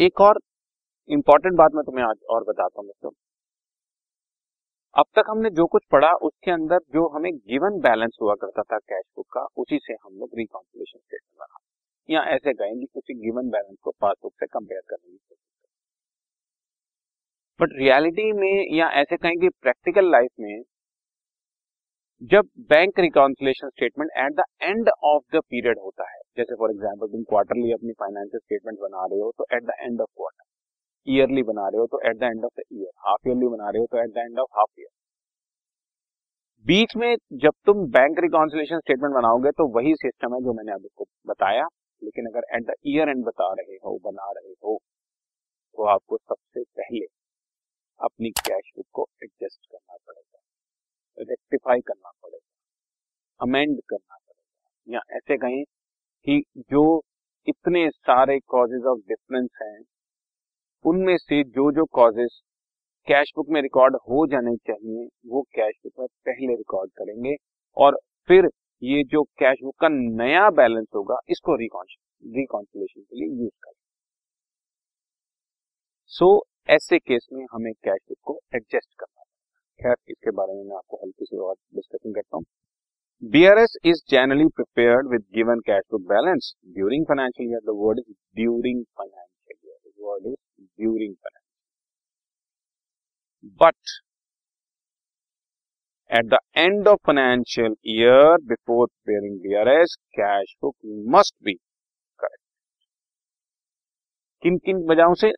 [0.00, 0.38] एक और
[1.10, 3.10] इंपॉर्टेंट बात मैं तुम्हें आज और बताता हूँ दोस्तों
[4.94, 8.78] अब तक हमने जो कुछ पढ़ा, उसके अंदर जो हमें गिवन बैलेंस हुआ करता था
[8.78, 11.58] कैश बुक का, उसी से हम लोग रिकॉन्सिलेशन स्टेटमेंट बना।
[12.08, 15.34] या ऐसे गए उसी गिवन बैलेंस को पासबुक से कंपेयर करने की
[17.60, 20.62] बट रियलिटी में या ऐसे कहें कि प्रैक्टिकल लाइफ में,
[22.22, 27.12] जब bank reconciliation statement at the end of the period होता है जैसे फॉर एग्ज़ाम्पल
[27.12, 30.44] तुम क्वार्टरली अपनी फाइनेंशियल स्टेटमेंट बना रहे हो तो at the end of quarter
[31.06, 33.80] yearly बना रहे हो तो at the end of the year half yearly बना रहे
[33.80, 34.88] हो तो at the end of half year
[36.66, 40.88] बीच में जब तुम बैंक रिकॉन्सिलेशन स्टेटमेंट बनाओगे तो वही सिस्टम है जो मैंने अभी
[40.96, 41.66] को बताया.
[42.02, 44.78] लेकिन अगर एट द ईयर एंड बता रहे हो, बना रहे हो
[45.76, 47.04] तो आपको सबसे पहले
[48.00, 50.38] अपनी कैश बुक को एडजस्ट करना पड़ेगा.
[51.30, 52.46] रेक्टिफाई करना पड़ेगा.
[53.40, 54.94] अमेंड करना पड़ेगा.
[54.94, 55.64] या ऐसे कहें
[56.26, 57.02] कि जो
[57.46, 59.78] इतने सारे कॉजेज ऑफ़ डिफरेंस हैं
[60.84, 62.40] उनमें से जो जो कॉजेज
[63.08, 67.36] कैश बुक में रिकॉर्ड हो जाने चाहिए वो कैश बुक में पहले रिकॉर्ड करेंगे
[67.76, 67.98] और
[68.28, 68.48] फिर
[68.82, 73.74] ये जो कैश बुक का नया बैलेंस होगा इसको रिकॉन्सिलेशन के लिए यूज़ करें
[76.12, 79.22] सो so, ऐसे केस में हमें कैश बुक को एडजस्ट करना
[79.80, 82.44] खैर इसके बारे में मैं आपको हल्की सी और डिस्कशन करता हूँ।
[83.27, 87.61] BRS is generally prepared with given cash book balance during financial year.
[87.63, 89.77] The word is during financial year.
[89.85, 91.53] The word is during financial
[93.43, 93.53] year.
[93.57, 93.75] But
[96.09, 101.59] at the end of financial year, before preparing BRS, cash book must be
[102.19, 102.43] correct.
[104.43, 105.31] किन किन वजहों से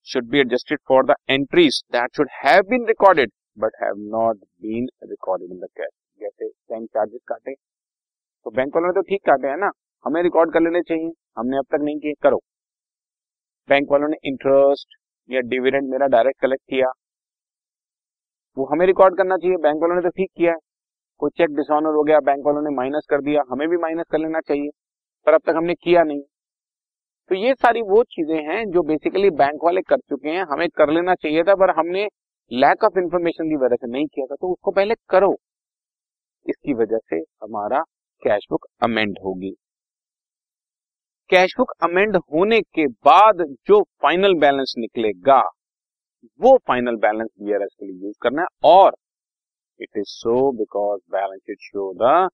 [0.00, 4.88] should be adjusted for the entries that should have been recorded but have not been
[5.02, 6.09] recorded in the cash जैसे
[6.71, 7.53] bank charges काटे।
[8.45, 9.71] तो bank वालों ने तो ठीक काटे हैं ना?
[10.05, 12.39] हमें रिकॉर्ड कर लेने चाहिए। हमने अब तक नहीं किए। करो।
[13.69, 14.95] बैंक वालों ने इंटरेस्ट
[15.29, 16.91] या डिविडेंड मेरा डायरेक्ट कलेक्ट किया।
[18.57, 20.57] वो हमें रिकॉर्ड करना चाहिए। बैंक वालों ने तो ठीक किया है।
[21.17, 24.17] कोई चेक डिसऑनर हो गया बैंक वालों ने माइनस कर दिया। हमें भी माइनस कर
[24.17, 24.69] लेना चाहिए।
[25.25, 26.21] पर अब तक हमने किया नहीं।
[27.29, 30.89] तो ये सारी वो चीज़ें हैं जो बेसिकली बैंक वाले कर चुके हैं। हमें कर
[30.89, 32.07] लेना चाहिए था, पर हमने
[32.51, 35.35] लैक ऑफ़ इंफॉर्मेशन की वजह से नहीं किया था। तो उसको पहले करो।
[36.51, 37.81] इसकी वजह से हमारा
[38.23, 39.51] कैश बुक अमेंड होगी।
[41.29, 45.39] कैश बुक अमेंड होने के बाद जो फाइनल बैलेंस निकलेगा,
[46.39, 48.95] वो फाइनल बैलेंस बीआरएस के लिए यूज़ करना है और
[49.79, 52.29] it is so because balance it show the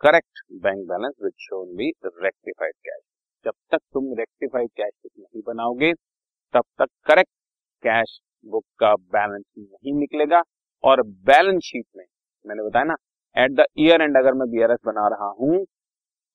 [0.00, 3.02] correct bank balance which show the rectified cash
[3.44, 5.92] जब तक तुम रेक्टिफाइड कैश बुक नहीं बनाओगे,
[6.54, 7.30] तब तक करेक्ट
[7.82, 10.42] कैश बुक का बैलेंस नहीं निकलेगा
[10.84, 12.04] और बैलेंस शीट में,
[12.44, 12.94] मैंने बताया ना
[13.36, 15.64] एट द ईयर एंड अगर मैं बीआरएस बना रहा हूँ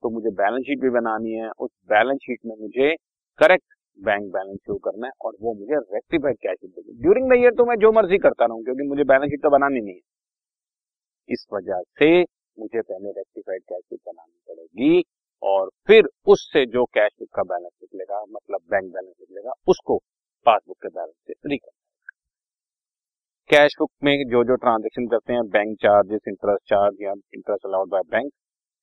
[0.03, 2.93] तो मुझे बैलेंस शीट भी बनानी है। उस बैलेंस शीट में मुझे
[3.39, 3.65] करेक्ट
[3.99, 7.65] बैंक बैलेंस शो करना है और वो मुझे रेक्टिफाइड कैश देगी। ड्यूरिंग द ईयर तो
[7.65, 10.01] मैं जो मर्ज़ी करता रहूँ, क्योंकि मुझे बैलेंस शीट तो बनानी नहीं है।
[11.29, 12.09] इस वजह से
[12.57, 15.03] मुझे पहले रेक्टिफाइड कैश शीट बनानी पड़ेगी
[15.43, 19.97] और फिर उससे जो कैश बुक का बैलेंस निकलेगा मतलब बैंक बैलेंस निकलेगा, उसको
[20.45, 21.14] पासबुक के बैलेंस
[23.49, 27.89] कैश बुक में जो जो ट्रांजेक्शन करते हैं बैंक चार्जेस इंटरेस्ट चार्ज या interest allowed
[27.89, 28.31] by bank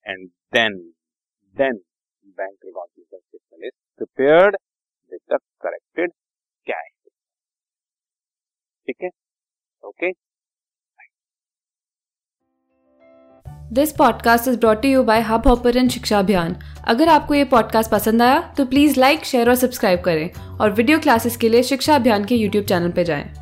[0.06, 0.76] and then
[1.56, 1.80] then
[2.24, 4.56] bank reconciliation is prepared
[5.12, 6.12] with the corrected
[6.66, 6.90] cash
[8.86, 9.08] ठीक है?
[9.84, 10.12] Okay
[13.72, 16.54] this podcast is brought you by Hubhopper Shiksha Abhiyan
[16.88, 20.98] अगर आपको ये पॉडकास्ट पसंद आया तो प्लीज़ लाइक शेयर और सब्सक्राइब करें और वीडियो
[20.98, 23.41] क्लासेस के लिए शिक्षा अभियान के यूट्यूब चैनल पर जाएँ।